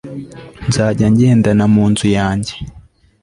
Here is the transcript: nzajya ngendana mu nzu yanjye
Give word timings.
nzajya 0.67 1.07
ngendana 1.13 1.65
mu 1.73 1.83
nzu 1.91 2.07
yanjye 2.17 2.53